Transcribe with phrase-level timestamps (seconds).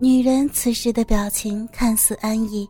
[0.00, 2.68] 女人此时的表情看似安逸，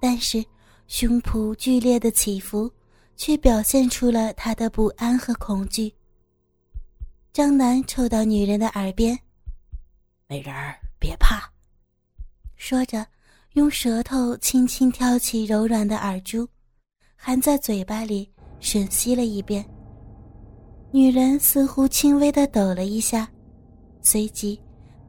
[0.00, 0.44] 但是
[0.86, 2.70] 胸脯剧烈的起伏，
[3.16, 5.92] 却表现出了她的不安和恐惧。
[7.32, 9.18] 张楠凑到女人的耳边
[10.26, 11.48] ：“美人儿，别怕。”
[12.56, 13.06] 说着，
[13.52, 16.46] 用舌头轻轻挑起柔软的耳珠，
[17.14, 18.28] 含在嘴巴里
[18.60, 19.64] 吮吸了一遍。
[20.90, 23.30] 女人似乎轻微的抖了一下，
[24.02, 24.60] 随即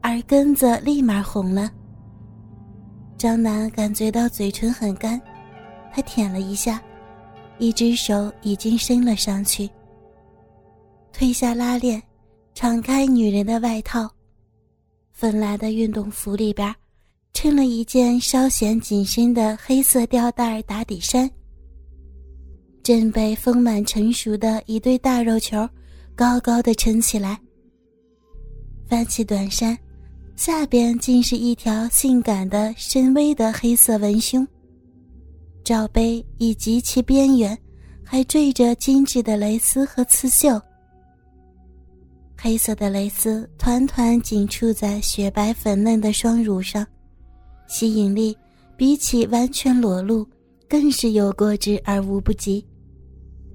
[0.03, 1.71] 耳根子立马红了。
[3.17, 5.19] 张楠感觉到嘴唇很干，
[5.93, 6.81] 他舔了一下，
[7.57, 9.69] 一只手已经伸了上去，
[11.11, 12.01] 推下拉链，
[12.53, 14.09] 敞开女人的外套，
[15.11, 16.73] 粉蓝的运动服里边，
[17.33, 21.29] 衬了一件稍显紧身的黑色吊带打底衫。
[22.81, 25.67] 正被丰满成熟的一对大肉球
[26.15, 27.37] 高高的撑起来。
[28.87, 29.77] 翻起短衫，
[30.39, 34.47] 下边竟是一条性感的深 V 的黑色文胸。
[35.65, 37.57] 罩杯以及其边缘
[38.05, 40.57] 还缀着精致的蕾丝和刺绣。
[42.37, 46.87] 黑色的蕾丝团团紧簇在雪白粉嫩的双乳上，
[47.67, 48.33] 吸引力
[48.77, 50.25] 比起完全裸露
[50.69, 52.65] 更是有过之而无不及。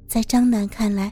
[0.07, 1.11] 在张楠看来，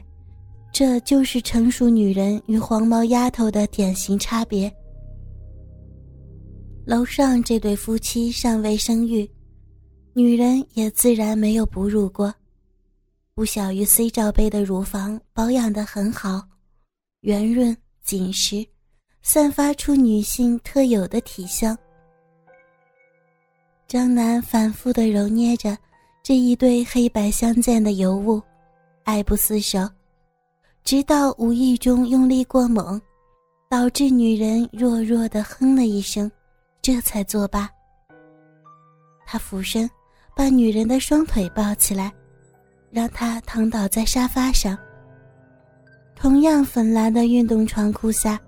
[0.71, 4.71] 这就是成熟女人与黄毛丫头的典型差别。
[6.85, 9.29] 楼上这对夫妻尚未生育，
[10.13, 12.33] 女人也自然没有哺乳过，
[13.33, 16.41] 不小于 C 罩杯的乳房保养得很好，
[17.21, 18.65] 圆润紧实，
[19.21, 21.77] 散发出女性特有的体香。
[23.87, 25.77] 张楠反复地揉捏着
[26.21, 28.41] 这一对黑白相间的尤物。
[29.05, 29.87] 爱不释手，
[30.83, 33.01] 直到无意中用力过猛，
[33.69, 36.29] 导致女人弱弱的哼了一声，
[36.83, 37.67] 这才作罢。
[39.25, 39.89] 他俯身
[40.35, 42.13] 把女人的双腿抱起来，
[42.91, 44.77] 让她躺倒在沙发上。
[46.15, 48.39] 同样粉蓝的运动长裤下，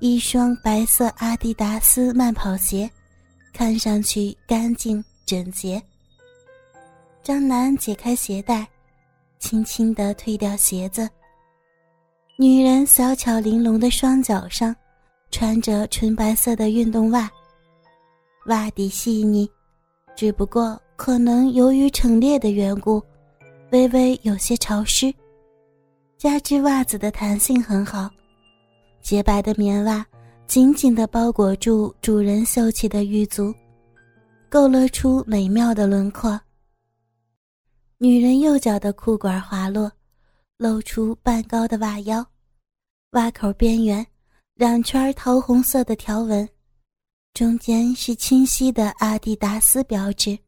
[0.00, 2.90] 一双白色阿迪达斯慢跑鞋，
[3.54, 5.80] 看上去干净整洁。
[7.22, 8.68] 张楠解开鞋带。
[9.38, 11.08] 轻轻地褪掉鞋子，
[12.36, 14.76] 女人小巧玲珑的双脚上
[15.30, 17.26] 穿着纯白色的运动袜，
[18.50, 19.48] 袜底细腻，
[20.16, 23.00] 只不过可能由于陈列的缘故，
[23.70, 25.14] 微微有些潮湿。
[26.18, 28.10] 加之袜子的弹性很好，
[29.00, 30.04] 洁白的棉袜
[30.48, 33.54] 紧紧地包裹住主人秀气的玉足，
[34.48, 36.38] 勾勒出美妙的轮廓。
[37.98, 39.90] 女人右脚的裤管滑落，
[40.58, 42.26] 露出半高的袜腰，
[43.12, 44.04] 袜口边缘
[44.56, 46.48] 两圈桃红色的条纹，
[47.32, 50.38] 中间是清晰的阿迪达斯标志。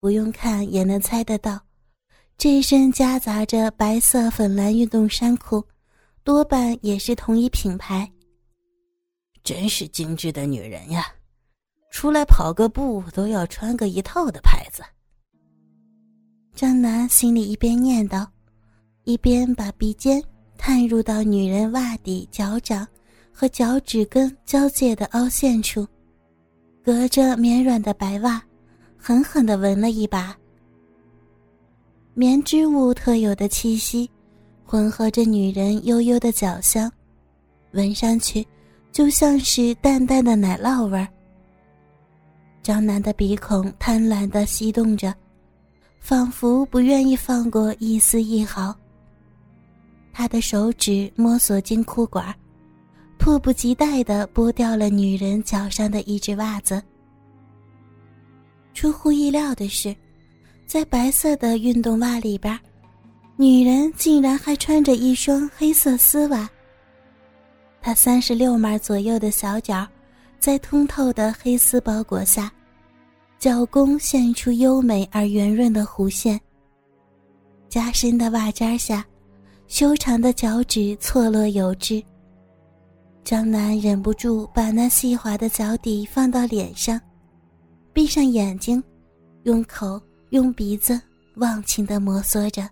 [0.00, 1.60] 不用看也能猜得到，
[2.38, 5.64] 这身夹杂着白色粉蓝运动衫裤，
[6.22, 8.10] 多半也是同一品牌。
[9.42, 11.06] 真是精致的女人呀，
[11.90, 14.82] 出来跑个步都要穿个一套的牌子。
[16.54, 18.26] 张楠心里一边念叨，
[19.04, 20.22] 一边把鼻尖
[20.56, 22.86] 探入到女人袜底脚掌
[23.38, 25.86] 和脚趾根交界的凹陷处，
[26.82, 28.42] 隔着绵软的白袜，
[28.96, 30.34] 狠狠地闻了一把。
[32.14, 34.10] 棉织物特有的气息，
[34.64, 36.90] 混合着女人悠悠的脚香，
[37.72, 38.42] 闻上去
[38.90, 41.06] 就像是淡淡的奶酪味儿。
[42.62, 45.14] 张楠的鼻孔贪婪地吸动着。
[45.98, 48.72] 仿佛不愿意放过一丝一毫。
[50.12, 52.32] 他的手指摸索进裤管，
[53.18, 56.82] 迫不及待地剥掉了女人脚上的一只袜子。
[58.74, 59.94] 出乎意料的是，
[60.66, 62.58] 在白色的运动袜里边，
[63.36, 66.48] 女人竟然还穿着一双黑色丝袜。
[67.80, 69.86] 她三十六码左右的小脚，
[70.38, 72.52] 在通透的黑丝包裹下。
[73.38, 76.40] 脚弓现出优美而圆润的弧线。
[77.68, 79.04] 加深的袜尖下，
[79.68, 82.02] 修长的脚趾错落有致。
[83.26, 87.00] 张楠忍不住把那细滑的脚底放到脸上，
[87.92, 88.80] 闭上眼睛，
[89.42, 90.00] 用口
[90.30, 91.02] 用鼻子
[91.34, 92.70] 忘情地摩挲着。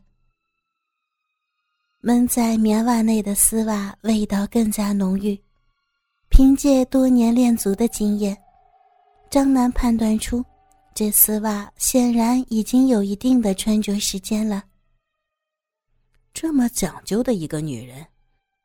[1.99, 5.37] 闷在棉袜内的丝袜味道更加浓郁。
[6.29, 8.37] 凭借多年练足的经验，
[9.29, 10.45] 张楠判断出。
[10.95, 14.63] 这丝袜显然已经有一定的穿着时间了。
[16.33, 18.07] 这么讲究的一个女人，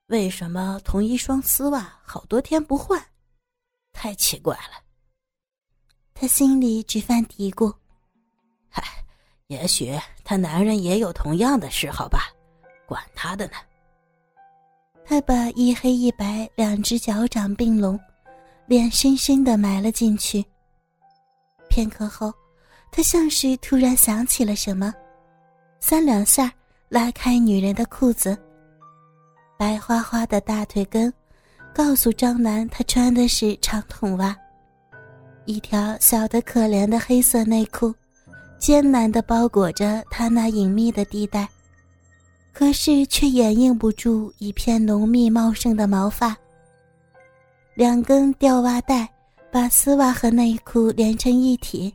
[0.10, 3.00] 为什么同一双丝袜好多天不换？
[3.94, 4.84] 太奇怪了。
[6.16, 7.72] 他心里直犯嘀咕
[8.70, 8.84] ：“嗨，
[9.48, 12.24] 也许他男人也有同样的嗜好吧，
[12.88, 13.54] 管他的呢。”
[15.06, 18.00] 他把一黑一白两只脚掌并拢，
[18.66, 20.44] 脸深深的埋了进去。
[21.70, 22.34] 片刻后，
[22.92, 24.92] 他像是突然想起了什么，
[25.80, 26.52] 三两下
[26.90, 28.36] 拉开女人的裤子。
[29.60, 31.14] 白花花的大腿根，
[31.74, 34.34] 告诉张楠他穿的是长筒袜。
[35.44, 37.94] 一条小的可怜的黑色内裤，
[38.58, 41.46] 艰难的包裹着他那隐秘的地带。
[42.54, 46.34] 可是却掩映不住一片浓密茂盛的毛发。
[47.74, 49.10] 两根吊袜带
[49.52, 51.94] 把丝袜和内裤连成一体，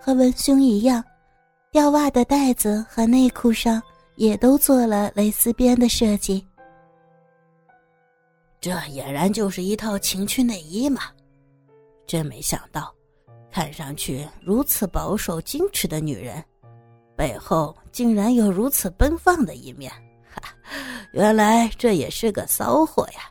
[0.00, 1.04] 和文胸一样，
[1.70, 3.82] 吊袜的带子和内裤上
[4.16, 6.42] 也都做了蕾丝边的设计。
[8.60, 11.02] 这俨然就是一套情趣内衣嘛！
[12.06, 12.94] 真没想到，
[13.50, 16.44] 看上去如此保守矜持的女人。
[17.16, 19.90] 背后竟然有如此奔放的一面，
[20.34, 20.54] 哈！
[21.12, 23.30] 原来这也是个骚货呀。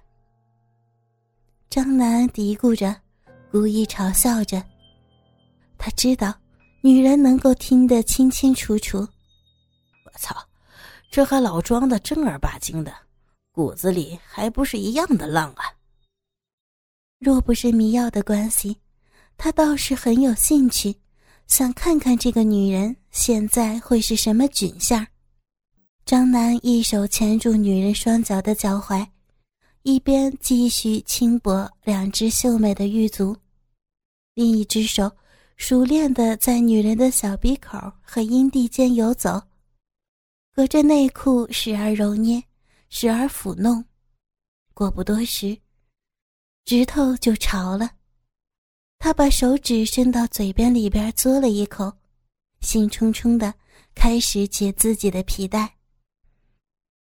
[1.69, 2.95] 张楠嘀咕着，
[3.51, 4.63] 故意嘲笑着。
[5.77, 6.33] 他知道，
[6.81, 8.97] 女人能够听得清清楚楚。
[8.97, 10.35] 我操，
[11.11, 12.93] 这还老装的正儿八经的，
[13.59, 15.65] 骨子里还不是一样的浪啊！
[17.19, 18.77] 若不是迷药的关系，
[19.35, 20.95] 他倒是很有兴趣。
[21.45, 25.05] 想看看这个女人现在会是什么景象。
[26.05, 29.05] 张楠一手牵住女人双脚的脚踝，
[29.83, 33.35] 一边继续轻薄两只秀美的玉足，
[34.35, 35.11] 另一只手
[35.57, 39.41] 熟练的在女人的小鼻口和阴蒂间游走，
[40.55, 42.41] 隔着内裤时而揉捏，
[42.89, 43.85] 时而抚弄。
[44.73, 45.57] 过不多时，
[46.65, 47.91] 指头就潮了。
[48.97, 51.91] 他把手指伸到嘴边里边嘬了一口，
[52.61, 53.53] 兴冲冲的
[53.95, 55.77] 开始解自己的皮带。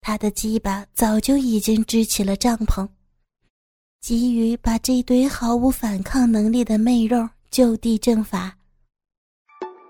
[0.00, 2.88] 他的鸡巴早就已经支起了帐篷，
[4.00, 8.58] 急于把这堆毫无反抗能力的媚肉就地正法。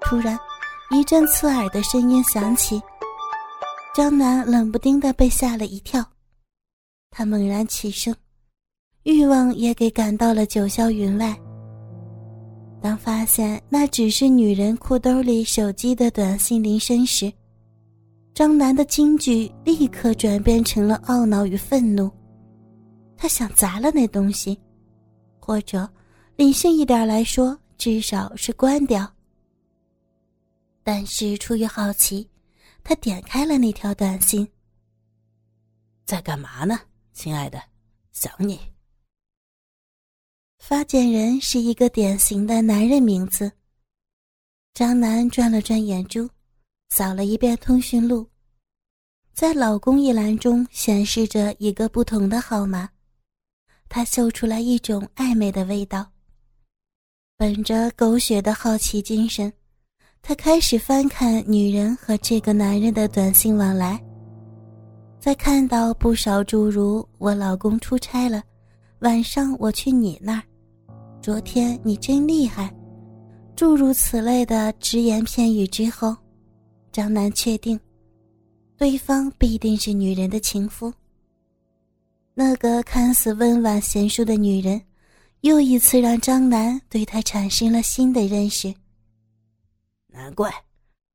[0.02, 0.38] 突然，
[0.90, 2.80] 一阵刺耳的声音响起，
[3.94, 6.04] 张楠冷不丁的被吓了一跳，
[7.12, 8.12] 他猛然起身，
[9.04, 11.32] 欲望也给赶到了九霄云外。
[12.82, 17.32] 当发现那只是女人裤兜里手机的短信铃声时，
[18.34, 22.10] 张楠的惊惧立刻转变成了懊恼与愤怒。
[23.16, 24.58] 他想砸了那东西，
[25.38, 25.88] 或者
[26.34, 29.08] 理性一点来说，至少是关掉。
[30.82, 32.28] 但是出于好奇，
[32.84, 34.46] 他点开了那条短信。
[36.04, 36.78] 在干嘛呢，
[37.14, 37.60] 亲爱的？
[38.12, 38.60] 想你。
[40.58, 43.50] 发件人是一个典型的男人名字。
[44.74, 46.28] 张楠转了转眼珠，
[46.90, 48.28] 扫了一遍通讯录，
[49.32, 52.90] 在“老公”一栏中显示着一个不同的号码。
[53.88, 56.12] 他嗅出来一种暧昧的味道。
[57.36, 59.52] 本着狗血的好奇精神，
[60.26, 64.02] 他开始翻看女人和这个男人的短信往来。
[65.20, 68.42] 在看到不少诸如“我老公出差了，
[69.00, 70.42] 晚上我去你那儿”。
[71.20, 72.74] 昨天你真厉害，
[73.54, 76.16] 诸如此类的只言片语之后，
[76.90, 77.78] 张楠确定，
[78.78, 80.90] 对方必定是女人的情夫。
[82.32, 84.80] 那个看似温婉贤淑的女人，
[85.42, 88.74] 又一次让张楠对她产生了新的认识。
[90.14, 90.48] 难怪，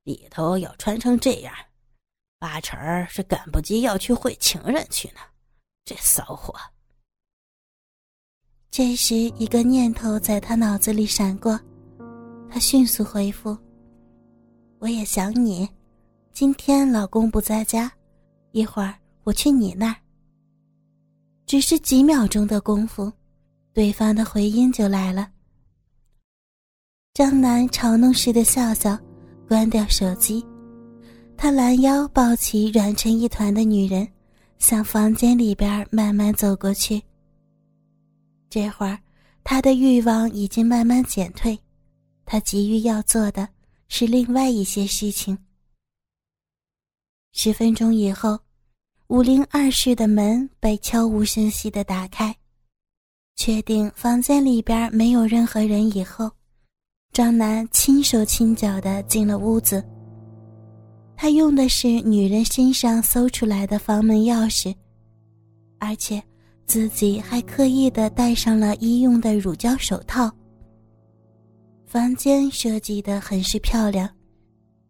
[0.03, 1.55] 里头要穿成这样，
[2.37, 2.77] 八成
[3.07, 5.21] 是赶不及要去会情人去呢，
[5.85, 6.53] 这骚货。
[8.69, 11.57] 这时，一个念头在他脑子里闪过，
[12.49, 13.57] 他迅速回复
[14.79, 15.67] ：“我也想你，
[16.33, 17.89] 今天老公不在家，
[18.51, 19.95] 一会儿我去你那儿。”
[21.47, 23.11] 只是几秒钟的功夫，
[23.73, 25.31] 对方的回音就来了。
[27.13, 28.97] 张楠嘲弄似的笑笑，
[29.47, 30.45] 关掉手机，
[31.35, 34.07] 他拦腰抱起软成一团的女人，
[34.57, 37.01] 向房间里边慢慢走过去。
[38.49, 38.97] 这会儿，
[39.43, 41.59] 他的欲望已经慢慢减退，
[42.25, 43.47] 他急于要做的
[43.89, 45.37] 是另外一些事情。
[47.33, 48.39] 十分钟以后，
[49.07, 52.33] 五零二室的门被悄无声息的打开，
[53.35, 56.31] 确定房间里边没有任何人以后，
[57.11, 59.83] 张楠轻手轻脚的进了屋子。
[61.15, 64.75] 他用的是女人身上搜出来的房门钥匙，
[65.79, 66.21] 而且。
[66.65, 70.31] 自己还刻意的戴上了医用的乳胶手套。
[71.87, 74.07] 房间设计的很是漂亮，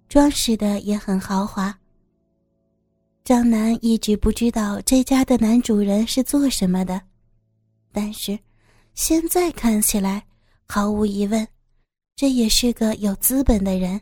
[0.10, 1.74] 装饰的也很豪华。
[3.24, 7.02] 张楠一直不知道这家的男主人是做什么的，
[7.94, 8.38] 但是
[8.94, 10.22] 现在看起来，
[10.68, 11.48] 毫无疑问，
[12.20, 14.02] 这也是个有资本的人。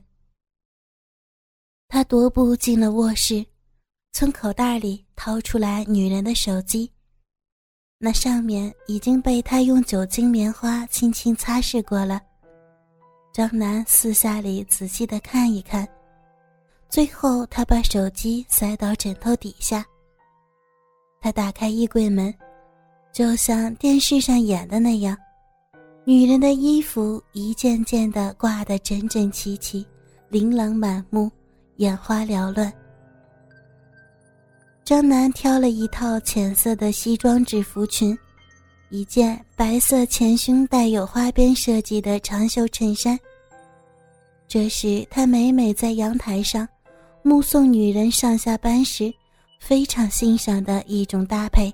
[1.87, 3.45] 他踱步进了卧室，
[4.11, 6.91] 从口袋里掏出来女人的手机，
[7.99, 12.19] 那上面已经被他用酒精棉花轻轻擦拭过了。
[13.31, 15.87] 张楠四下里仔细的看一看，
[16.89, 19.85] 最后他把手机塞到枕头底下。
[21.21, 22.33] 他打开衣柜门，
[23.13, 25.15] 就像电视上演的那样，
[26.09, 29.85] 女人的衣服一件件的挂得整整齐齐，
[30.29, 31.29] 琳琅满目，
[31.79, 32.71] 眼花缭乱。
[34.85, 38.17] 张楠挑了一套浅色的西装制服裙，
[38.89, 43.19] 一件白色前胸带有花边设计的长袖衬衫。
[44.47, 46.65] 这是他每每在阳台上
[47.21, 49.13] 目送女人上下班时，
[49.59, 51.69] 非常欣赏的一种搭配。